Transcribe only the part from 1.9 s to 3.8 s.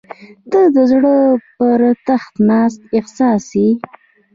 تخت ناست احساس یې.